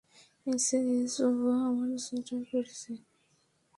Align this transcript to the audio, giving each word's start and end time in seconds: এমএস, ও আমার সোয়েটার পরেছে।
এমএস, 0.47 1.13
ও 1.25 1.27
আমার 1.67 1.89
সোয়েটার 2.05 2.41
পরেছে। 2.49 2.91